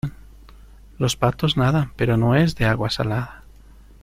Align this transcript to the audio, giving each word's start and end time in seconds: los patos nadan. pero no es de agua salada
los 0.97 1.15
patos 1.15 1.57
nadan. 1.57 1.93
pero 1.95 2.17
no 2.17 2.33
es 2.35 2.55
de 2.55 2.65
agua 2.65 2.89
salada 2.89 3.43